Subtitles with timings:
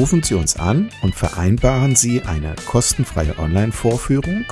[0.00, 4.46] Rufen Sie uns an und vereinbaren Sie eine kostenfreie Online-Vorführung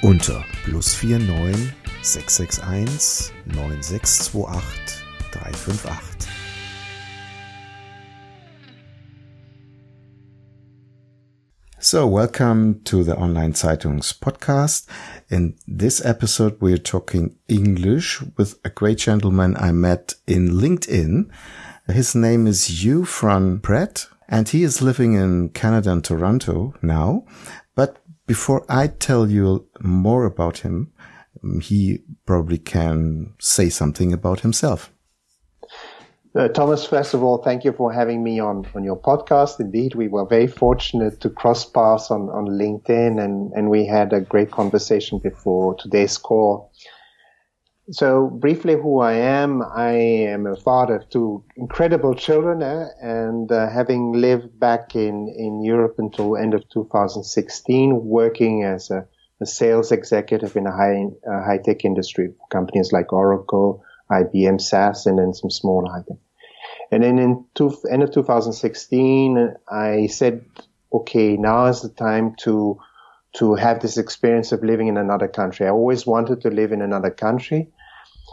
[0.00, 6.28] unter plus 49 661 9628 358.
[11.78, 14.88] So, welcome to the Online Zeitungs podcast.
[15.28, 21.28] In this episode, we're talking English with a great gentleman I met in LinkedIn.
[21.86, 27.24] His name is Hugh Fran Brett, and he is living in Canada and Toronto now.
[27.74, 30.92] But before I tell you more about him,
[31.62, 34.92] he probably can say something about himself.
[36.36, 39.58] Uh, Thomas, first of all, thank you for having me on, on your podcast.
[39.58, 44.12] Indeed, we were very fortunate to cross paths on, on LinkedIn and, and we had
[44.12, 46.70] a great conversation before today's call.
[47.90, 53.50] So briefly who I am, I am a father of two incredible children uh, and
[53.52, 59.06] uh, having lived back in, in Europe until end of 2016, working as a,
[59.40, 65.06] a sales executive in a high, uh, high tech industry, companies like Oracle, IBM, SAS,
[65.06, 66.18] and then some small high tech.
[66.90, 70.44] And then in two, end of 2016, I said,
[70.92, 72.80] okay, now is the time to,
[73.36, 75.66] to have this experience of living in another country.
[75.66, 77.68] I always wanted to live in another country.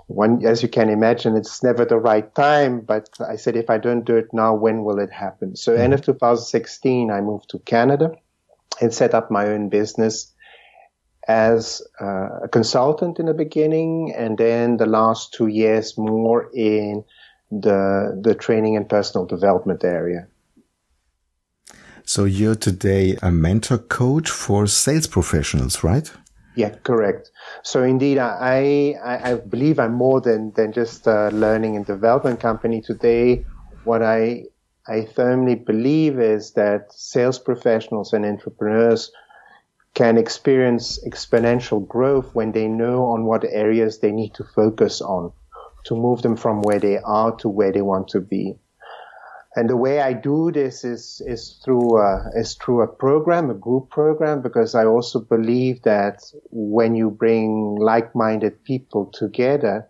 [0.08, 3.78] When, as you can imagine, it's never the right time, but I said, if I
[3.78, 5.56] don't do it now, when will it happen?
[5.56, 6.12] So end of mm-hmm.
[6.12, 8.12] 2016, I moved to Canada
[8.82, 10.34] and set up my own business
[11.28, 17.04] as uh, a consultant in the beginning and then the last two years more in
[17.50, 20.28] the the training and personal development area.
[22.06, 26.12] So you're today a mentor coach for sales professionals, right?
[26.56, 27.32] Yeah, correct.
[27.64, 32.40] So indeed, I, I, I believe I'm more than, than just a learning and development
[32.40, 33.46] company today.
[33.86, 34.46] What I,
[34.88, 39.12] I firmly believe is that sales professionals and entrepreneurs
[39.96, 45.32] can experience exponential growth when they know on what areas they need to focus on
[45.86, 48.56] to move them from where they are to where they want to be.
[49.56, 53.54] And the way I do this is, is through, a, is through a program, a
[53.54, 59.88] group program, because I also believe that when you bring like-minded people together,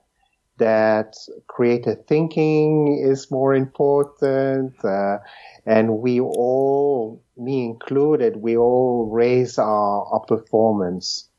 [0.57, 1.15] that
[1.47, 4.83] creative thinking is more important.
[4.83, 5.19] Uh,
[5.65, 11.29] and we all, me included, we all raise our, our performance.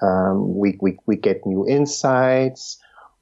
[0.00, 2.78] Um, we, we, we get new insights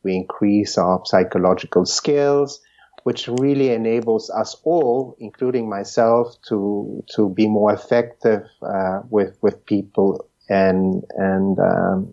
[0.06, 2.60] we increase our psychological skills,
[3.06, 9.64] which really enables us all, including myself, to to be more effective uh, with with
[9.64, 12.12] people and and um,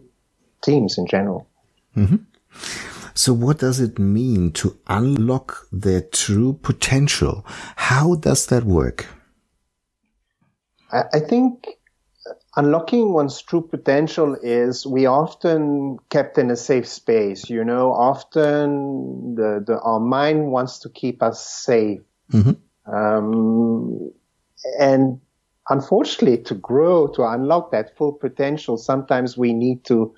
[0.62, 1.48] teams in general.
[1.98, 2.18] Mm-hmm.
[3.16, 7.44] So, what does it mean to unlock their true potential?
[7.76, 9.08] How does that work?
[10.92, 11.66] I, I think
[12.56, 17.50] unlocking one's true potential is we often kept in a safe space.
[17.50, 22.02] You know, often the, the our mind wants to keep us safe.
[22.32, 22.94] Mm-hmm.
[22.94, 24.12] Um,
[24.80, 25.20] and
[25.70, 30.14] unfortunately, to grow, to unlock that full potential, sometimes we need to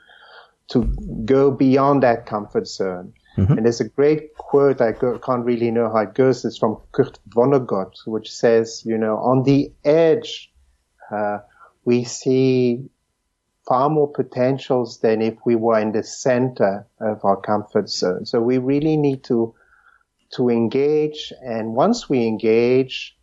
[0.67, 0.83] to
[1.25, 3.13] go beyond that comfort zone.
[3.37, 3.53] Mm-hmm.
[3.53, 6.43] And there's a great quote, I can't really know how it goes.
[6.45, 10.51] It's from Kurt Vonnegut, which says, you know, on the edge,
[11.11, 11.39] uh,
[11.85, 12.89] we see
[13.67, 18.25] far more potentials than if we were in the center of our comfort zone.
[18.25, 19.55] So we really need to,
[20.33, 21.31] to engage.
[21.43, 23.17] And once we engage,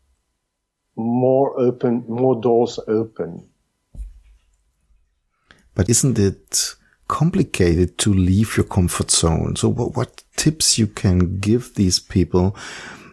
[0.96, 3.48] more open, more doors open.
[5.74, 6.74] But isn't it
[7.08, 9.56] complicated to leave your comfort zone?
[9.56, 12.56] So what, what tips you can give these people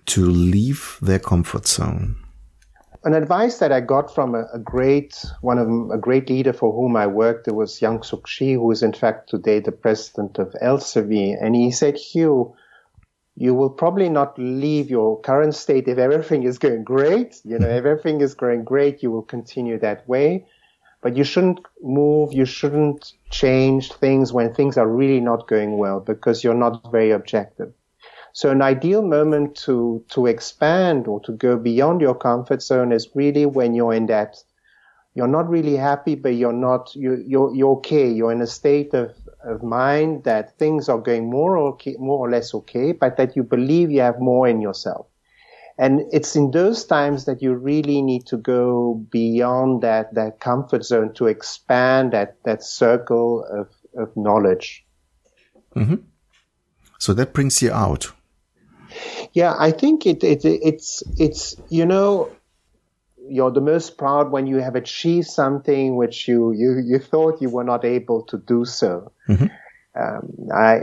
[0.07, 2.15] to leave their comfort zone?
[3.05, 6.73] An advice that I got from a, a, great one of a great leader for
[6.73, 7.47] whom I worked.
[7.47, 11.71] It was Youngsuk Chi, who is in fact today the president of Elsevier, and he
[11.71, 12.53] said, "Hugh,
[13.37, 17.39] you will probably not leave your current state if everything is going great.
[17.45, 20.45] You know, if everything is going great, you will continue that way."
[21.01, 26.01] But you shouldn't move, you shouldn't change things when things are really not going well
[26.01, 27.71] because you're not very objective.
[28.39, 33.09] So an ideal moment to, to expand or to go beyond your comfort zone is
[33.13, 34.37] really when you're in that,
[35.13, 38.09] you're not really happy, but you're not, you, you're, you're okay.
[38.09, 39.13] You're in a state of,
[39.43, 43.35] of mind that things are going more or, okay, more or less okay, but that
[43.35, 45.05] you believe you have more in yourself.
[45.77, 50.85] And it's in those times that you really need to go beyond that, that comfort
[50.85, 53.67] zone to expand that, that circle of,
[54.01, 54.85] of knowledge.
[55.75, 55.95] Mm-hmm.
[56.99, 58.13] So that brings you out.
[59.33, 62.29] Yeah, I think it, it it's it's you know
[63.27, 67.49] you're the most proud when you have achieved something which you you, you thought you
[67.49, 69.11] were not able to do so.
[69.27, 69.47] Mm-hmm.
[69.95, 70.81] Um, I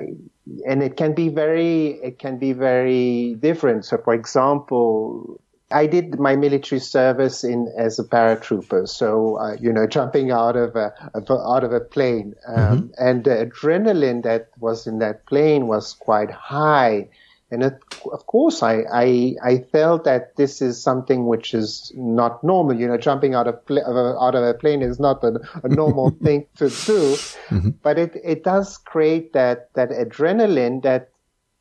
[0.67, 3.85] and it can be very it can be very different.
[3.85, 5.41] So, for example,
[5.71, 10.57] I did my military service in as a paratrooper, so uh, you know, jumping out
[10.57, 13.05] of a, out of a plane, um, mm-hmm.
[13.05, 17.09] and the adrenaline that was in that plane was quite high.
[17.51, 17.75] And it,
[18.13, 22.75] of course, I, I, I felt that this is something which is not normal.
[22.75, 26.11] You know, jumping out of pl- out of a plane is not a, a normal
[26.23, 27.15] thing to do,
[27.49, 27.71] mm-hmm.
[27.83, 31.11] but it, it does create that that adrenaline that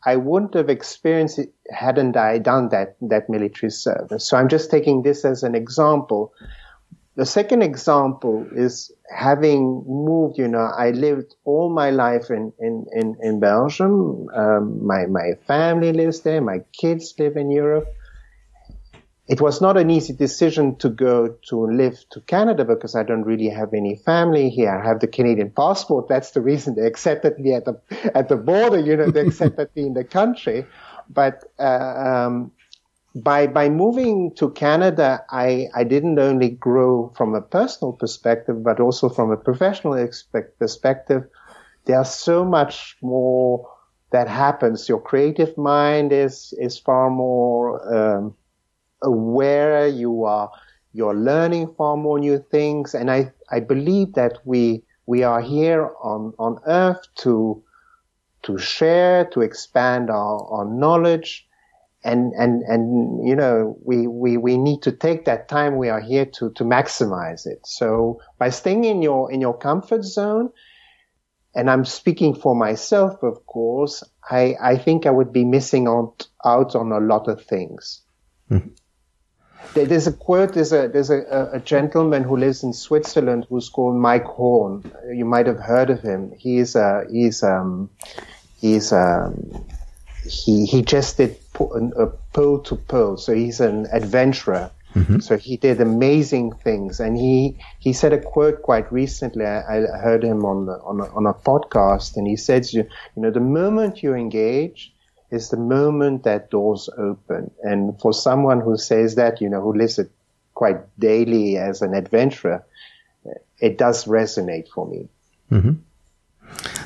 [0.03, 4.27] I wouldn't have experienced it hadn't I done that that military service.
[4.27, 6.33] So I'm just taking this as an example.
[7.15, 12.85] The second example is having moved, you know, I lived all my life in, in,
[12.91, 14.27] in, in Belgium.
[14.35, 16.41] Um, my, my family lives there.
[16.41, 17.87] My kids live in Europe.
[19.27, 23.23] It was not an easy decision to go to live to Canada because I don't
[23.23, 24.77] really have any family here.
[24.77, 26.09] I have the Canadian passport.
[26.09, 27.79] That's the reason they accepted me at the,
[28.13, 30.65] at the border, you know, they accepted me in the country.
[31.09, 32.51] But, uh, um,
[33.15, 38.79] by by moving to Canada, I I didn't only grow from a personal perspective, but
[38.79, 41.23] also from a professional expect, perspective.
[41.85, 43.69] There's so much more
[44.11, 44.89] that happens.
[44.89, 47.65] Your creative mind is is far more
[47.95, 48.35] um,
[49.01, 49.87] aware.
[49.87, 50.51] You are
[50.91, 55.89] you're learning far more new things, and I I believe that we we are here
[56.03, 57.63] on on Earth to
[58.43, 61.44] to share, to expand our, our knowledge,
[62.05, 65.99] and and and you know we we we need to take that time we are
[65.99, 67.59] here to to maximize it.
[67.65, 70.51] So by staying in your in your comfort zone
[71.55, 76.27] and i'm speaking for myself of course i i think i would be missing out
[76.43, 78.01] out on a lot of things.
[78.51, 78.69] Mm-hmm.
[79.73, 83.95] there's a quote there's a there's a, a gentleman who lives in switzerland who's called
[83.95, 84.83] mike horn.
[85.11, 86.31] You might have heard of him.
[86.37, 87.89] He's a he's um
[88.61, 89.65] he's um
[90.27, 94.71] he he just did a pole to pole, so he's an adventurer.
[94.95, 95.19] Mm-hmm.
[95.19, 99.45] So he did amazing things, and he he said a quote quite recently.
[99.45, 102.87] I, I heard him on the, on a, on a podcast, and he said, you,
[103.15, 104.93] you know, the moment you engage
[105.31, 107.51] is the moment that doors open.
[107.61, 110.09] And for someone who says that, you know, who lives it
[110.53, 112.63] quite daily as an adventurer,
[113.59, 115.09] it does resonate for me.
[115.51, 115.73] Mm-hmm.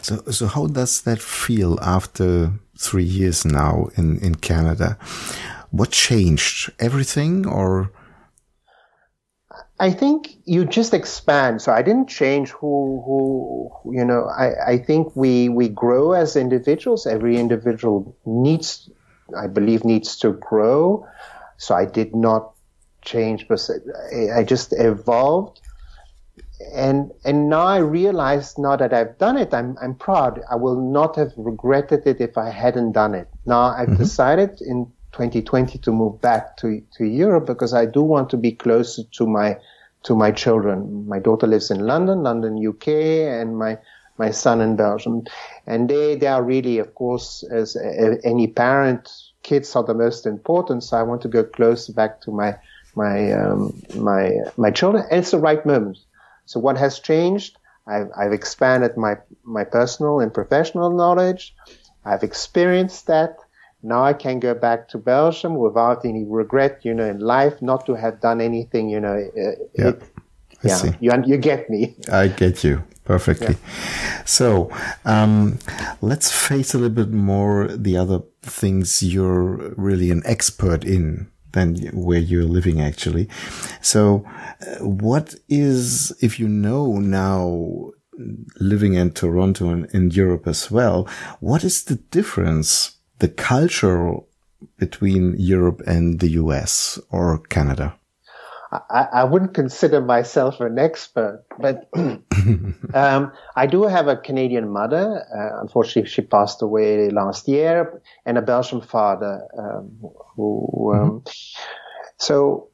[0.01, 4.97] So, so how does that feel after three years now in, in Canada?
[5.71, 6.71] What changed?
[6.79, 7.91] Everything or?
[9.79, 11.61] I think you just expand.
[11.61, 16.35] So I didn't change who, who, you know, I, I think we, we grow as
[16.35, 17.05] individuals.
[17.05, 18.89] Every individual needs,
[19.37, 21.05] I believe, needs to grow.
[21.57, 22.53] So I did not
[23.03, 23.69] change, but
[24.35, 25.61] I just evolved
[26.73, 30.41] and and now I realize now that I've done it, I'm I'm proud.
[30.49, 33.27] I will not have regretted it if I hadn't done it.
[33.45, 33.97] Now I've mm-hmm.
[33.97, 38.51] decided in 2020 to move back to to Europe because I do want to be
[38.51, 39.57] closer to my
[40.03, 41.07] to my children.
[41.07, 43.77] My daughter lives in London, London, UK, and my
[44.17, 45.23] my son in Belgium,
[45.65, 49.09] and they they are really, of course, as a, any parent,
[49.43, 50.83] kids are the most important.
[50.83, 52.55] So I want to go closer back to my
[52.95, 55.05] my um, my my children.
[55.09, 55.97] And it's the right moment.
[56.49, 57.59] So what has changed?
[57.85, 61.53] I've, I've expanded my, my personal and professional knowledge.
[62.03, 63.37] I've experienced that.
[63.83, 67.85] Now I can go back to Belgium without any regret, you know, in life, not
[67.85, 69.13] to have done anything, you know.
[69.13, 69.89] Uh, yeah.
[69.89, 70.03] It,
[70.63, 71.95] yeah, you, you get me.
[72.11, 73.55] I get you perfectly.
[73.55, 74.23] Yeah.
[74.25, 74.71] So,
[75.05, 75.59] um,
[76.01, 81.75] let's face a little bit more the other things you're really an expert in than
[81.93, 83.27] where you're living actually.
[83.81, 84.25] So
[84.61, 87.91] uh, what is, if you know now
[88.59, 91.07] living in Toronto and in Europe as well,
[91.39, 94.27] what is the difference, the cultural
[94.77, 97.98] between Europe and the US or Canada?
[98.71, 101.89] I, I wouldn't consider myself an expert, but
[102.93, 105.25] um, I do have a Canadian mother.
[105.35, 109.41] Uh, unfortunately, she passed away last year, and a Belgian father.
[109.57, 109.97] Um,
[110.35, 111.31] who, um, mm-hmm.
[112.17, 112.69] so,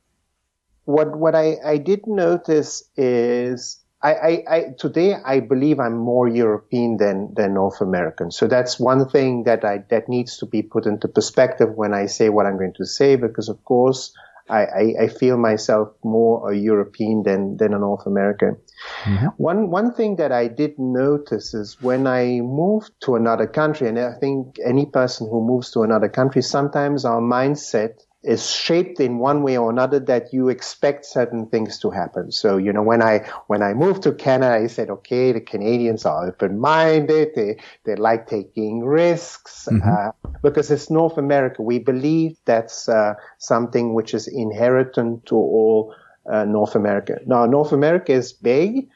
[0.84, 6.28] what what I, I did notice is I, I, I, today I believe I'm more
[6.28, 8.32] European than than North American.
[8.32, 12.08] So that's one thing that I that needs to be put into perspective when I
[12.08, 14.12] say what I'm going to say, because of course
[14.50, 18.58] I, I, I feel myself more a European than, than a North American.
[19.04, 19.28] Mm-hmm.
[19.38, 23.98] One, one thing that I did notice is when I moved to another country, and
[23.98, 29.20] I think any person who moves to another country, sometimes our mindset is shaped in
[29.20, 32.32] one way or another that you expect certain things to happen.
[32.32, 36.06] So, you know, when I, when I moved to Canada, I said, okay, the Canadians
[36.06, 37.30] are open-minded.
[37.36, 39.88] They, they like taking risks, mm-hmm.
[39.88, 41.62] uh, because it's North America.
[41.62, 45.94] We believe that's, uh, something which is inherent to all,
[46.32, 47.20] uh, North America.
[47.26, 48.90] Now, North America is big.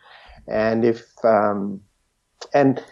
[0.47, 1.81] And if, um,
[2.53, 2.83] and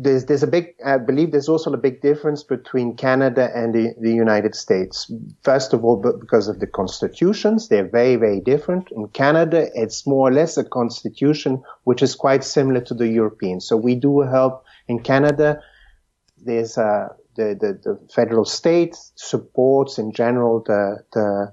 [0.00, 3.94] there's there's a big I believe there's also a big difference between Canada and the,
[4.00, 5.10] the United States.
[5.42, 8.92] First of all, because of the constitutions, they're very very different.
[8.92, 13.60] In Canada, it's more or less a constitution which is quite similar to the European.
[13.60, 15.60] So we do help in Canada.
[16.44, 21.52] There's a the, the, the federal state supports in general the the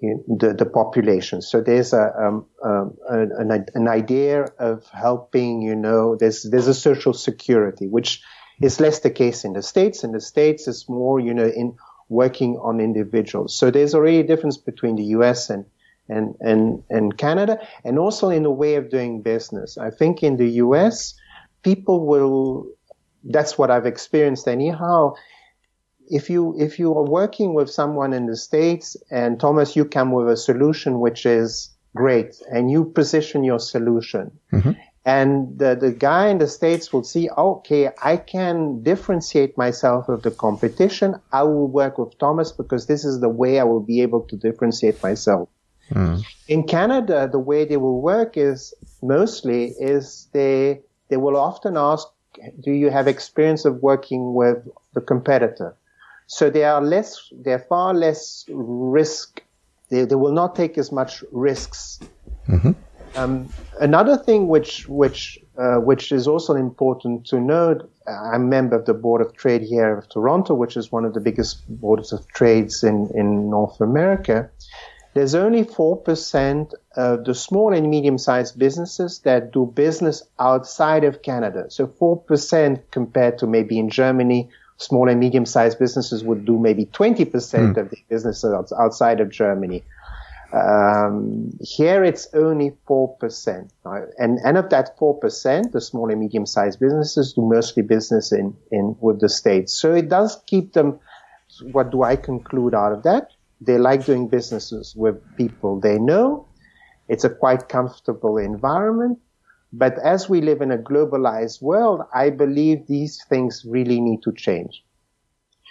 [0.00, 1.42] the, the population.
[1.42, 6.74] So there's a, um, um, an, an idea of helping, you know, there's, there's a
[6.74, 8.22] social security, which
[8.60, 10.04] is less the case in the States.
[10.04, 11.76] In the States, it's more, you know, in
[12.08, 13.56] working on individuals.
[13.56, 15.64] So there's already a difference between the US and,
[16.08, 19.76] and, and, and Canada and also in the way of doing business.
[19.76, 21.14] I think in the US,
[21.62, 22.68] people will,
[23.24, 25.14] that's what I've experienced anyhow
[26.10, 30.12] if you if you are working with someone in the states and Thomas, you come
[30.12, 34.72] with a solution which is great, and you position your solution, mm-hmm.
[35.04, 40.22] and the the guy in the states will see, okay, I can differentiate myself with
[40.22, 41.14] the competition.
[41.32, 44.36] I will work with Thomas because this is the way I will be able to
[44.36, 45.48] differentiate myself.
[45.90, 46.22] Mm.
[46.48, 52.06] In Canada, the way they will work is mostly is they they will often ask,
[52.60, 55.74] do you have experience of working with the competitor?
[56.28, 59.42] So they are less, they're far less risk.
[59.88, 61.98] They, they will not take as much risks.
[62.46, 62.72] Mm-hmm.
[63.16, 63.48] Um,
[63.80, 68.84] another thing which, which, uh, which is also important to note, I'm a member of
[68.84, 72.28] the board of trade here of Toronto, which is one of the biggest boards of
[72.28, 74.50] trades in, in North America.
[75.14, 81.22] There's only 4% of the small and medium sized businesses that do business outside of
[81.22, 81.70] Canada.
[81.70, 86.86] So 4% compared to maybe in Germany small and medium sized businesses would do maybe
[86.86, 87.76] 20% mm.
[87.76, 89.84] of the businesses outside of Germany.
[90.52, 93.70] Um, here it's only 4%.
[93.84, 94.04] Right?
[94.18, 98.56] And, and of that 4%, the small and medium sized businesses do mostly business in,
[98.70, 99.74] in, with the States.
[99.74, 100.98] So it does keep them,
[101.72, 103.32] what do I conclude out of that?
[103.60, 106.46] They like doing businesses with people they know.
[107.08, 109.18] It's a quite comfortable environment.
[109.72, 114.32] But as we live in a globalized world, I believe these things really need to
[114.32, 114.82] change.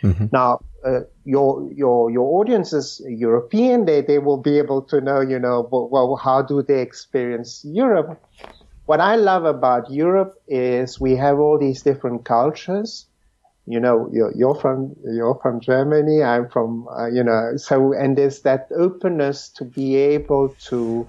[0.03, 0.27] Mm-hmm.
[0.31, 3.85] Now, uh, your your your audience is European.
[3.85, 8.21] They they will be able to know, you know, well, how do they experience Europe?
[8.85, 13.07] What I love about Europe is we have all these different cultures.
[13.65, 16.23] You know, you're, you're from you're from Germany.
[16.23, 21.05] I'm from, uh, you know, so and there's that openness to be able to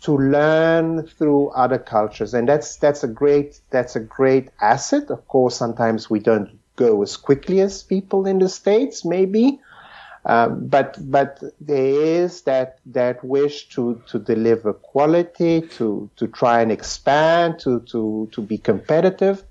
[0.00, 2.34] to learn through other cultures.
[2.34, 5.10] And that's, that's a great, that's a great asset.
[5.10, 9.60] Of course, sometimes we don't go as quickly as people in the States, maybe.
[10.24, 16.60] Um, but but there is that that wish to to deliver quality, to to try
[16.60, 19.42] and expand, to to to be competitive.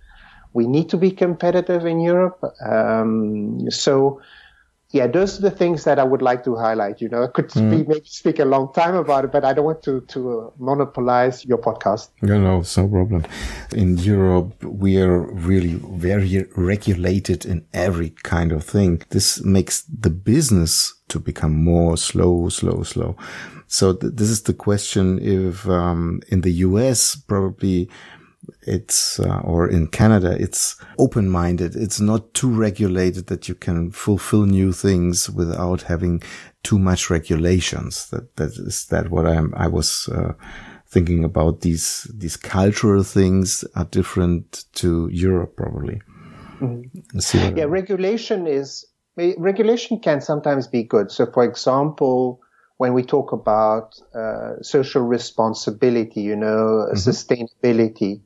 [0.53, 2.43] We need to be competitive in Europe.
[2.63, 4.21] Um, so
[4.91, 6.99] yeah, those are the things that I would like to highlight.
[6.99, 7.51] You know, I could mm.
[7.51, 10.49] speak, maybe speak a long time about it, but I don't want to to uh,
[10.57, 12.09] monopolize your podcast.
[12.23, 13.25] No, no, it's no problem.
[13.71, 19.03] In Europe, we are really very regulated in every kind of thing.
[19.09, 23.15] This makes the business to become more slow, slow, slow.
[23.67, 27.89] So th this is the question if um, in the US probably
[28.61, 33.91] it's uh, or in Canada it's open minded it's not too regulated that you can
[33.91, 36.21] fulfill new things without having
[36.63, 38.09] too much regulations.
[38.09, 40.33] That that is that what I'm I was uh,
[40.87, 41.61] thinking about.
[41.61, 46.01] These these cultural things are different to Europe probably.
[46.59, 47.57] Mm-hmm.
[47.57, 48.85] yeah regulation is
[49.37, 51.11] regulation can sometimes be good.
[51.11, 52.41] So for example
[52.79, 56.95] when we talk about uh, social responsibility, you know, mm-hmm.
[56.95, 58.21] sustainability.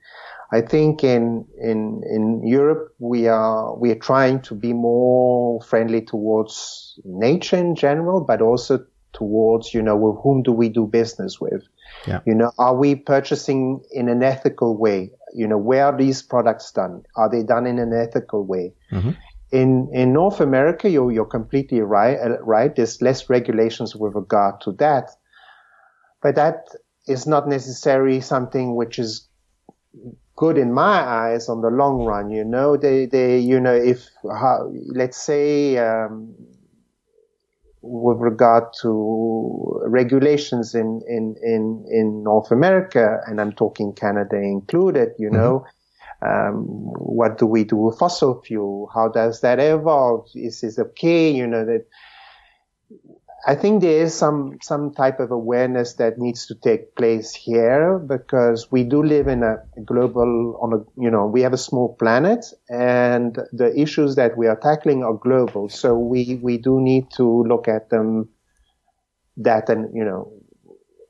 [0.51, 6.01] I think in in in Europe we are we are trying to be more friendly
[6.01, 11.41] towards nature in general, but also towards you know with whom do we do business
[11.41, 11.63] with?
[12.07, 12.19] Yeah.
[12.27, 15.09] You know, are we purchasing in an ethical way?
[15.33, 17.01] You know, where are these products done?
[17.15, 18.73] Are they done in an ethical way?
[18.91, 19.11] Mm-hmm.
[19.53, 22.17] In in North America, you're you're completely right.
[22.17, 25.11] Uh, right, there's less regulations with regard to that,
[26.23, 26.67] but that
[27.07, 29.29] is not necessarily something which is
[30.35, 32.31] good in my eyes on the long run.
[32.31, 35.77] You know, they they you know if how, let's say.
[35.77, 36.35] Um,
[37.83, 45.09] with regard to regulations in, in, in, in North America, and I'm talking Canada included,
[45.19, 45.35] you mm-hmm.
[46.25, 48.89] Um, what do we do with fossil fuel?
[48.93, 50.27] How does that evolve?
[50.35, 51.31] Is this okay?
[51.31, 51.85] You know that.
[53.45, 57.99] I think there is some some type of awareness that needs to take place here
[57.99, 61.95] because we do live in a global on a you know we have a small
[61.95, 65.67] planet and the issues that we are tackling are global.
[65.67, 68.29] So we we do need to look at them
[69.37, 70.31] that and you know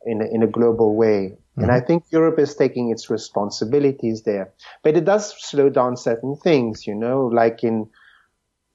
[0.05, 1.37] in a, in a global way.
[1.53, 1.63] Mm-hmm.
[1.63, 4.51] And I think Europe is taking its responsibilities there.
[4.81, 7.89] But it does slow down certain things, you know, like in,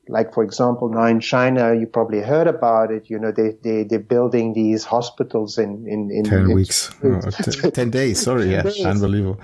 [0.08, 3.82] like for example, now in China, you probably heard about it, you know, they, they,
[3.82, 8.50] they're building these hospitals in, in, in 10 in, weeks, oh, t- 10 days, sorry,
[8.52, 8.86] yeah, days.
[8.86, 9.40] unbelievable.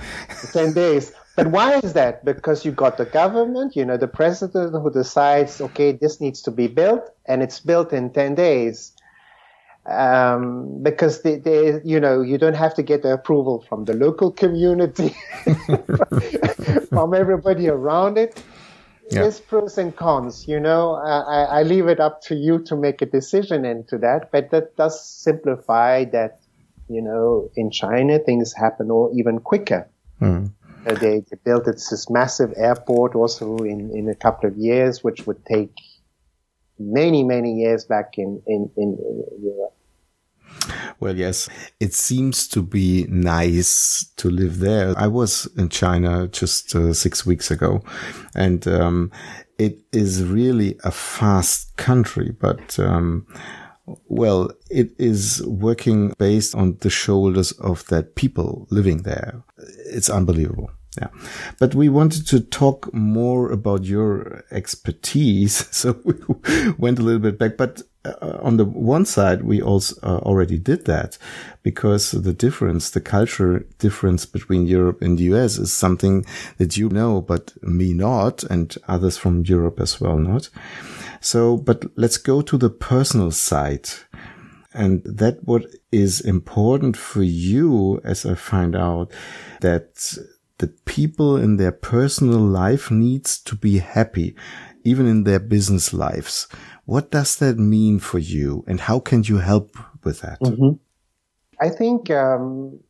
[0.52, 1.12] 10 days.
[1.36, 2.24] But why is that?
[2.24, 6.52] Because you've got the government, you know, the president who decides, okay, this needs to
[6.52, 8.93] be built and it's built in 10 days
[9.86, 13.94] um, because they, they, you know, you don't have to get the approval from the
[13.94, 15.14] local community,
[16.88, 18.42] from everybody around it.
[19.10, 19.22] Yeah.
[19.22, 20.94] There's pros and cons, you know.
[20.94, 24.76] I, I leave it up to you to make a decision into that, but that
[24.76, 26.40] does simplify that,
[26.88, 29.86] you know, in China things happen or even quicker.
[30.22, 30.50] Mm.
[30.86, 35.26] Uh, they, they built this massive airport also in, in a couple of years, which
[35.26, 35.74] would take
[36.78, 38.98] many, many years back in, in, in
[39.42, 39.74] Europe.
[41.00, 41.48] Well, yes,
[41.80, 44.94] it seems to be nice to live there.
[44.96, 47.82] I was in China just uh, six weeks ago
[48.34, 49.10] and, um,
[49.58, 53.26] it is really a fast country, but, um,
[54.08, 59.42] well, it is working based on the shoulders of that people living there.
[59.86, 60.70] It's unbelievable.
[61.00, 61.08] Yeah.
[61.58, 65.68] But we wanted to talk more about your expertise.
[65.74, 66.14] So we
[66.78, 70.58] went a little bit back, but uh, on the one side, we also uh, already
[70.58, 71.18] did that
[71.62, 76.24] because the difference, the culture difference between Europe and the US is something
[76.58, 80.48] that you know, but me not, and others from Europe as well not.
[81.20, 83.88] So, but let's go to the personal side.
[84.74, 89.12] And that what is important for you, as I find out,
[89.60, 90.18] that
[90.58, 94.36] the people in their personal life needs to be happy,
[94.84, 96.46] even in their business lives.
[96.84, 100.40] What does that mean for you and how can you help with that?
[100.40, 100.76] Mm-hmm.
[101.60, 102.80] I think, um,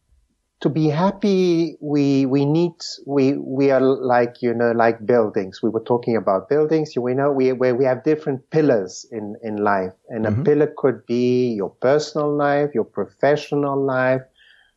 [0.60, 2.72] to be happy, we, we need,
[3.06, 5.62] we, we are like, you know, like buildings.
[5.62, 6.96] We were talking about buildings.
[6.96, 10.40] You know, we, where we have different pillars in, in life and mm-hmm.
[10.40, 14.22] a pillar could be your personal life, your professional life,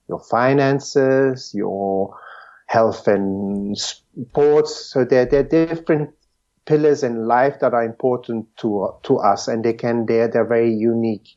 [0.09, 2.17] your finances, your,
[2.67, 4.75] health and sports.
[4.75, 6.11] So there, there are different
[6.65, 10.73] pillars in life that are important to, to us and they can, they're, they're very
[10.73, 11.29] unique.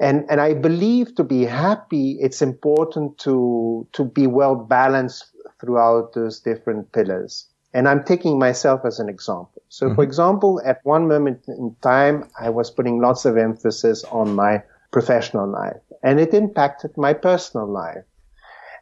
[0.00, 5.26] And, and I believe to be happy, it's important to, to be well balanced
[5.60, 7.46] throughout those different pillars.
[7.74, 9.62] And I'm taking myself as an example.
[9.68, 9.94] So mm-hmm.
[9.94, 14.62] for example, at one moment in time, I was putting lots of emphasis on my
[14.90, 18.04] professional life and it impacted my personal life.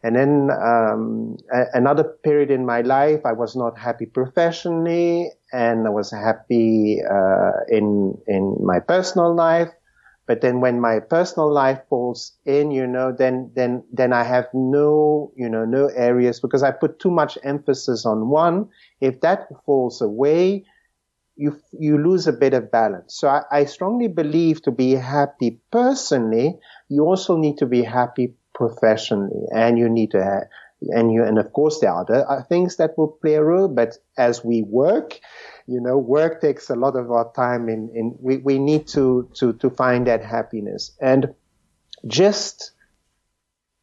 [0.02, 5.86] And then um, a- another period in my life, I was not happy professionally, and
[5.86, 9.70] I was happy uh, in in my personal life.
[10.26, 14.46] But then when my personal life falls in, you know, then then then I have
[14.52, 18.68] no you know no areas because I put too much emphasis on one.
[19.00, 20.64] If that falls away,
[21.36, 23.14] you you lose a bit of balance.
[23.18, 26.58] So I, I strongly believe to be happy personally,
[26.88, 30.44] you also need to be happy professionally and you need to have,
[30.96, 33.68] and you, and of course there are other uh, things that will play a role,
[33.68, 35.20] but as we work,
[35.68, 39.30] you know, work takes a lot of our time in, in we, we need to,
[39.34, 41.32] to, to find that happiness and
[42.06, 42.72] just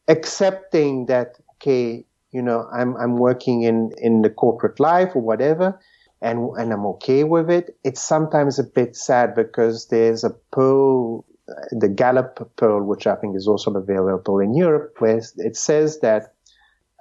[0.08, 5.80] accepting that, okay, you know, I'm, I'm working in, in the corporate life or whatever,
[6.22, 7.78] and, and I'm okay with it.
[7.84, 11.26] It's sometimes a bit sad because there's a poll,
[11.72, 16.34] the Gallup poll, which I think is also available in Europe, where it says that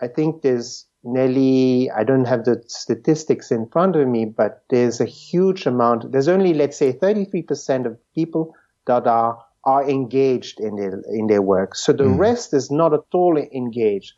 [0.00, 5.00] I think there's nearly, I don't have the statistics in front of me, but there's
[5.00, 6.12] a huge amount.
[6.12, 8.54] There's only, let's say, 33% of people
[8.86, 11.74] that are, are engaged in their, in their work.
[11.74, 12.18] So the mm.
[12.18, 14.12] rest is not at all engaged.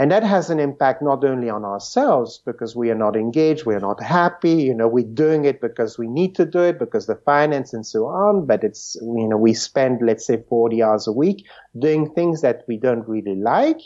[0.00, 3.74] And that has an impact not only on ourselves because we are not engaged, we
[3.74, 7.04] are not happy, you know, we're doing it because we need to do it, because
[7.04, 11.06] the finance and so on, but it's, you know, we spend, let's say, 40 hours
[11.06, 11.46] a week
[11.78, 13.82] doing things that we don't really like.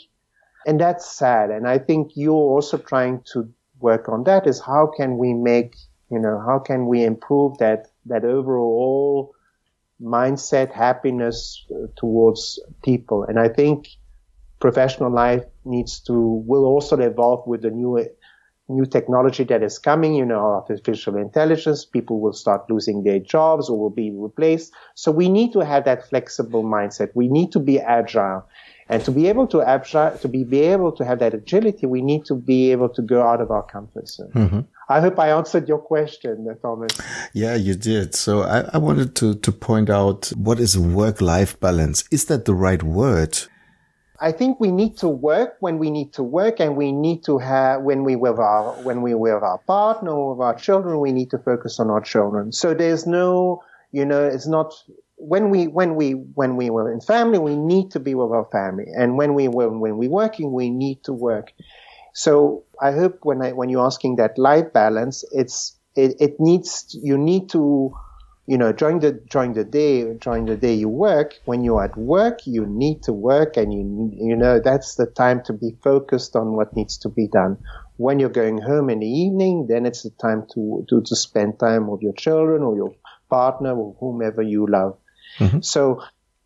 [0.65, 1.49] And that's sad.
[1.49, 3.51] And I think you're also trying to
[3.81, 5.75] work on that is how can we make,
[6.09, 9.35] you know, how can we improve that, that overall
[10.01, 13.23] mindset, happiness uh, towards people.
[13.23, 13.89] And I think
[14.61, 18.05] professional life needs to will also evolve with the new
[18.67, 23.69] new technology that is coming, you know, artificial intelligence, people will start losing their jobs
[23.69, 24.73] or will be replaced.
[24.95, 27.09] So we need to have that flexible mindset.
[27.13, 28.47] We need to be agile.
[28.87, 32.01] And to be able to agile, to be, be able to have that agility, we
[32.01, 34.31] need to be able to go out of our comfort zone.
[34.33, 34.59] Mm-hmm.
[34.89, 36.91] I hope I answered your question, Thomas.
[37.33, 38.13] Yeah, you did.
[38.13, 42.03] So I, I wanted to, to point out what is work-life balance?
[42.11, 43.39] Is that the right word?
[44.19, 47.37] I think we need to work when we need to work, and we need to
[47.37, 51.11] have when we with our when we with our partner or with our children, we
[51.11, 52.51] need to focus on our children.
[52.51, 54.73] So there's no, you know, it's not
[55.17, 58.47] when we when we when we were in family, we need to be with our
[58.51, 61.51] family, and when we when when we're working, we need to work.
[62.13, 66.97] So I hope when I when you're asking that life balance, it's it, it needs
[67.01, 67.93] you need to
[68.47, 71.33] you know, during the during the day, during the day you work.
[71.45, 75.41] When you're at work, you need to work, and you you know that's the time
[75.45, 77.57] to be focused on what needs to be done.
[77.97, 81.59] When you're going home in the evening, then it's the time to to, to spend
[81.59, 82.93] time with your children or your
[83.29, 84.97] partner or whomever you love.
[85.39, 85.61] Mm-hmm.
[85.61, 86.03] So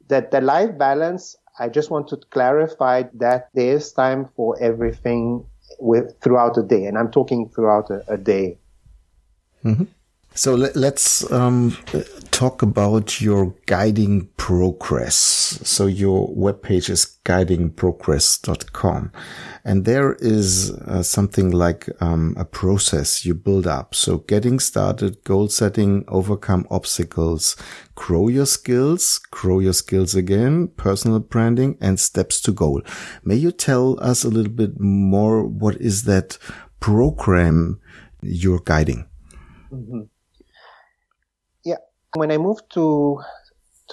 [0.07, 5.45] that the life balance, I just want to clarify that there is time for everything
[5.79, 8.57] with, throughout the day, and I'm talking throughout a, a day.
[9.65, 9.83] Mm-hmm.
[10.35, 11.75] So let, us um,
[12.31, 15.15] talk about your guiding progress.
[15.63, 19.11] So your webpage is guidingprogress.com
[19.65, 23.93] and there is uh, something like um, a process you build up.
[23.93, 27.57] So getting started, goal setting, overcome obstacles,
[27.95, 32.81] grow your skills, grow your skills again, personal branding and steps to goal.
[33.25, 35.43] May you tell us a little bit more?
[35.43, 36.37] What is that
[36.79, 37.81] program
[38.21, 39.05] you're guiding?
[39.73, 40.03] Mm-hmm
[42.15, 43.19] when I moved to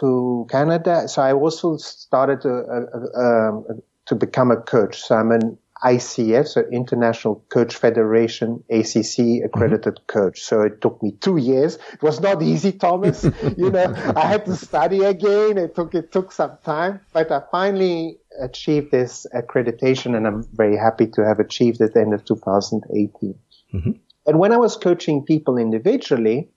[0.00, 5.00] to Canada, so I also started to, uh, um, to become a coach.
[5.00, 10.18] So I'm an ICF, so International Coach Federation, ACC accredited mm-hmm.
[10.18, 10.40] coach.
[10.40, 11.78] So it took me two years.
[11.92, 13.24] It was not easy, Thomas.
[13.56, 15.58] you know, I had to study again.
[15.58, 20.76] It took, it took some time, but I finally achieved this accreditation and I'm very
[20.76, 23.34] happy to have achieved it at the end of 2018.
[23.74, 23.90] Mm-hmm.
[24.26, 26.50] And when I was coaching people individually,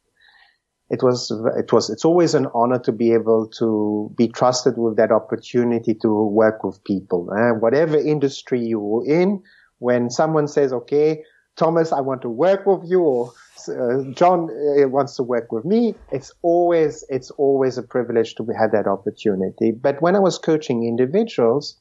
[0.89, 4.97] it was it was it's always an honor to be able to be trusted with
[4.97, 9.41] that opportunity to work with people uh, whatever industry you're in
[9.79, 11.23] when someone says okay
[11.55, 13.31] thomas i want to work with you or
[13.67, 18.45] uh, john uh, wants to work with me it's always it's always a privilege to
[18.57, 19.71] have that opportunity.
[19.71, 21.77] But when i was coaching individuals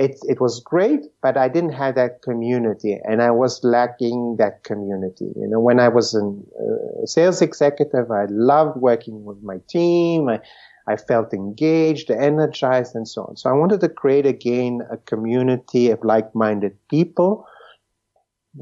[0.00, 4.64] it, it was great, but I didn't have that community and I was lacking that
[4.64, 5.30] community.
[5.36, 10.30] You know, when I was a uh, sales executive, I loved working with my team.
[10.30, 10.40] I,
[10.88, 13.36] I felt engaged, energized and so on.
[13.36, 17.46] So I wanted to create again a community of like-minded people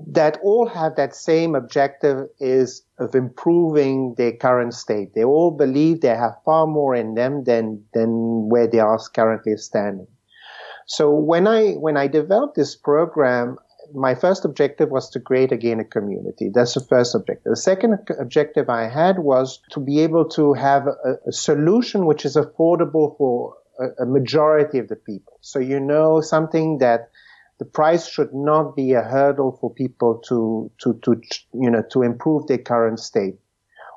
[0.09, 5.15] that all have that same objective is of improving their current state.
[5.15, 9.57] They all believe they have far more in them than, than where they are currently
[9.57, 10.09] standing.
[10.89, 13.59] So when I, when I developed this program,
[13.95, 16.51] my first objective was to create again a community.
[16.53, 17.51] That's the first objective.
[17.51, 22.25] The second objective I had was to be able to have a, a solution which
[22.25, 25.39] is affordable for a, a, majority of the people.
[25.43, 27.11] So you know something that
[27.59, 31.21] the price should not be a hurdle for people to to to
[31.53, 33.37] you know to improve their current state.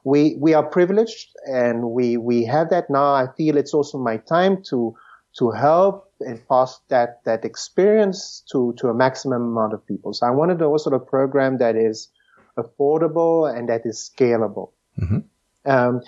[0.04, 3.13] We we are privileged and we we have that now.
[3.13, 4.95] I feel it's also my time to
[5.38, 10.13] to help and pass that, that experience to, to a maximum amount of people.
[10.13, 12.10] So I wanted also a program that is
[12.58, 14.72] affordable and that is scalable.
[15.00, 15.20] Mm-hmm.
[15.70, 16.02] Um,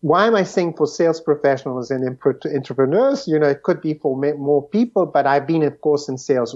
[0.00, 2.18] why am I saying for sales professionals and
[2.54, 3.26] entrepreneurs?
[3.26, 6.54] You know, it could be for more people, but I've been, of course, in sales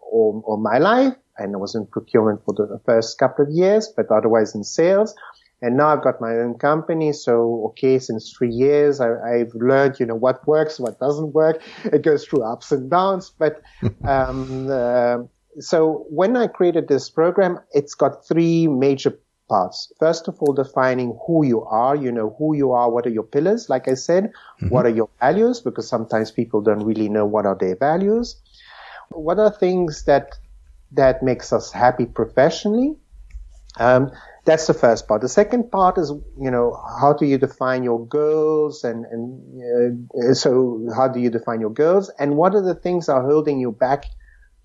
[0.00, 3.92] all, all my life and I was in procurement for the first couple of years,
[3.94, 5.14] but otherwise in sales.
[5.64, 7.14] And now I've got my own company.
[7.14, 11.62] So, okay, since three years, I, have learned, you know, what works, what doesn't work.
[11.84, 13.30] It goes through ups and downs.
[13.30, 13.62] But,
[14.04, 15.20] um, uh,
[15.58, 19.90] so when I created this program, it's got three major parts.
[19.98, 23.22] First of all, defining who you are, you know, who you are, what are your
[23.22, 23.70] pillars?
[23.70, 24.68] Like I said, mm-hmm.
[24.68, 25.62] what are your values?
[25.62, 28.36] Because sometimes people don't really know what are their values.
[29.08, 30.36] What are things that,
[30.92, 32.96] that makes us happy professionally?
[33.78, 34.12] Um,
[34.44, 35.22] that's the first part.
[35.22, 40.34] The second part is, you know, how do you define your goals and, and uh,
[40.34, 43.58] so how do you define your goals and what are the things that are holding
[43.58, 44.04] you back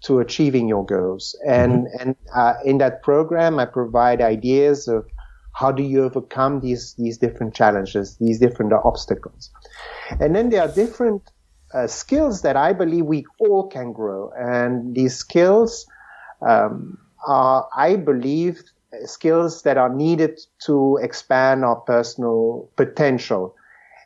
[0.04, 1.38] to achieving your goals?
[1.48, 2.02] And, mm-hmm.
[2.02, 5.06] and, uh, in that program, I provide ideas of
[5.54, 9.50] how do you overcome these, these different challenges, these different obstacles.
[10.20, 11.24] And then there are different
[11.74, 14.32] uh, skills that I believe we all can grow.
[14.38, 15.86] And these skills,
[16.42, 18.64] um, are, I believe,
[19.06, 23.56] skills that are needed to expand our personal potential.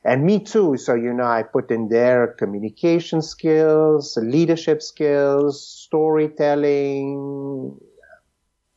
[0.05, 0.77] And me too.
[0.77, 7.79] So, you know, I put in there communication skills, leadership skills, storytelling,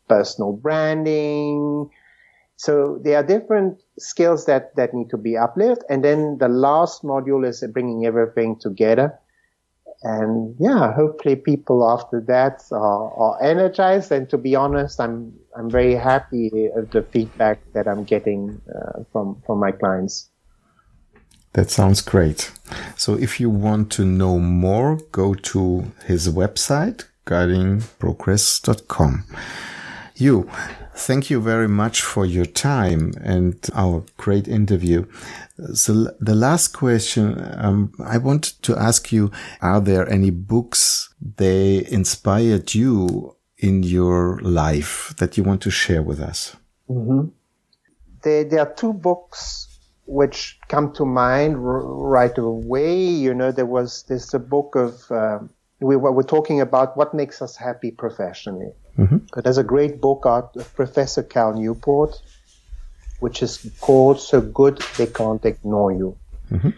[0.09, 1.91] personal branding.
[2.57, 5.85] So there are different skills that, that need to be uplifted.
[5.91, 9.19] And then the last module is bringing everything together
[10.03, 14.13] and yeah, hopefully people after that are, are, energized.
[14.13, 19.05] And to be honest, I'm I'm very happy of the feedback that I'm getting uh,
[19.13, 20.29] from from my clients.
[21.55, 22.53] That sounds great.
[22.97, 29.25] So if you want to know more, go to his website, guidingprogress.com.
[30.17, 30.51] You,
[30.97, 35.07] thank you very much for your time and our great interview.
[35.75, 39.31] So the last question um, I want to ask you:
[39.61, 46.03] Are there any books they inspired you in your life that you want to share
[46.03, 46.57] with us?
[46.89, 47.29] Mm-hmm.
[48.23, 52.99] There, there are two books which come to mind r- right away.
[52.99, 55.39] You know, there was this a book of uh,
[55.81, 58.73] we were, talking about what makes us happy professionally.
[58.99, 59.41] Mm-hmm.
[59.41, 62.21] There's a great book out of Professor Cal Newport
[63.21, 66.17] which is called So Good They Can't Ignore You.
[66.51, 66.71] Mm-hmm.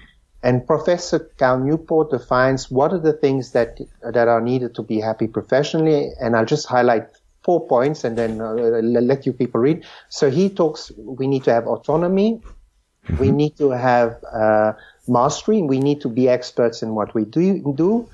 [0.42, 5.00] And Professor Cal Newport defines what are the things that that are needed to be
[5.00, 7.08] happy professionally, and I'll just highlight
[7.42, 9.84] four points and then uh, let you people read.
[10.10, 10.92] So he talks.
[10.96, 12.40] We need to have autonomy.
[12.40, 13.16] Mm-hmm.
[13.18, 14.74] We need to have uh,
[15.08, 15.60] mastery.
[15.62, 17.74] We need to be experts in what we do.
[17.74, 18.08] Do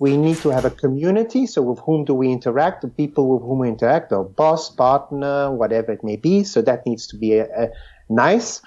[0.00, 1.46] we need to have a community.
[1.46, 2.80] So with whom do we interact?
[2.80, 6.42] The people with whom we interact, our boss, partner, whatever it may be.
[6.42, 7.68] So that needs to be a, a
[8.08, 8.62] nice.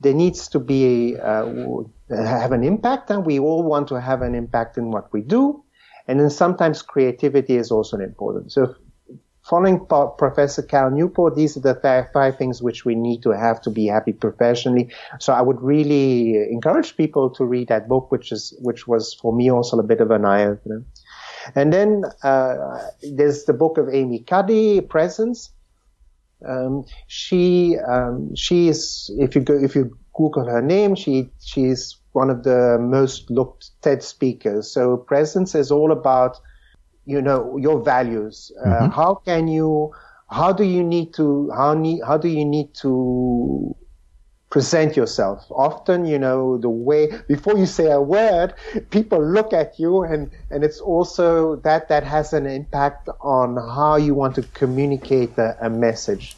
[0.00, 1.46] There needs to be uh,
[2.10, 5.62] have an impact, and we all want to have an impact in what we do.
[6.08, 8.52] And then sometimes creativity is also important.
[8.52, 8.74] So
[9.48, 9.86] following
[10.18, 13.86] Professor Cal Newport, these are the five things which we need to have to be
[13.86, 14.90] happy professionally.
[15.20, 19.32] So I would really encourage people to read that book, which is which was for
[19.32, 20.84] me also a bit of an eye opener.
[21.54, 25.52] And then uh, there's the book of Amy Cuddy, Presence.
[26.46, 31.96] Um, she um, she is if you go if you Google her name, she she's
[32.12, 34.70] one of the most looked TED speakers.
[34.70, 36.40] So Presence is all about
[37.06, 38.90] you know your values uh, mm-hmm.
[38.90, 39.92] how can you
[40.28, 43.74] how do you need to how need how do you need to
[44.50, 48.54] present yourself often you know the way before you say a word
[48.90, 53.96] people look at you and and it's also that that has an impact on how
[53.96, 56.36] you want to communicate a, a message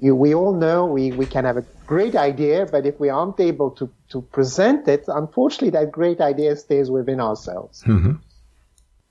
[0.00, 3.40] you, we all know we, we can have a great idea, but if we aren't
[3.40, 7.82] able to, to present it, unfortunately, that great idea stays within ourselves.
[7.82, 8.12] Mm-hmm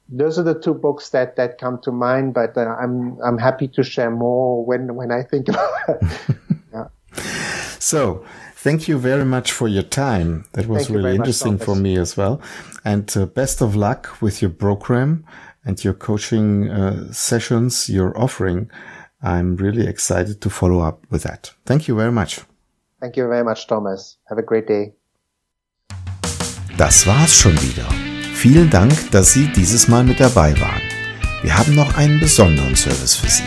[0.09, 3.67] those are the two books that, that come to mind, but uh, I'm, I'm happy
[3.69, 6.03] to share more when, when I think about it.
[6.73, 6.87] yeah.
[7.79, 10.45] So, thank you very much for your time.
[10.53, 12.41] That was thank really interesting for me as well.
[12.85, 15.25] And uh, best of luck with your program
[15.65, 18.71] and your coaching uh, sessions you're offering.
[19.21, 21.53] I'm really excited to follow up with that.
[21.65, 22.41] Thank you very much.
[23.01, 24.17] Thank you very much, Thomas.
[24.29, 24.93] Have a great day.
[26.77, 28.06] Das war's schon wieder.
[28.37, 30.83] Vielen Dank, dass Sie dieses Mal mit dabei waren.
[31.41, 33.41] Wir haben noch einen besonderen Service für Sie.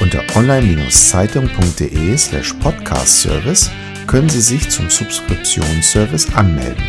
[0.00, 3.70] Unter online-zeitung.de slash podcast service
[4.08, 6.82] können Sie sich zum Subskriptionsservice anmelden.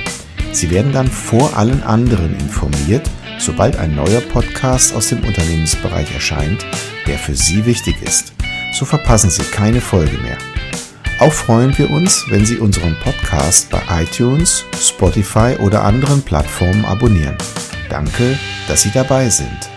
[0.51, 6.65] Sie werden dann vor allen anderen informiert, sobald ein neuer Podcast aus dem Unternehmensbereich erscheint,
[7.05, 8.33] der für Sie wichtig ist.
[8.73, 10.39] So verpassen Sie keine Folge mehr.
[11.23, 17.37] Auch freuen wir uns, wenn Sie unseren Podcast bei iTunes, Spotify oder anderen Plattformen abonnieren.
[17.89, 19.72] Danke, dass Sie dabei sind.